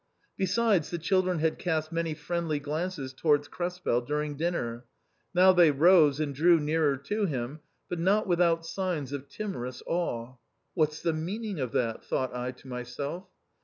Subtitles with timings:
[0.35, 4.85] Besides, the children had cast many friendly glances towards Krespel during dinner;
[5.31, 10.37] now they rose and drew nearer to him, but not without signs of timorous awe.
[10.73, 12.03] What's the mean ing of that?
[12.03, 13.27] thought I to myself.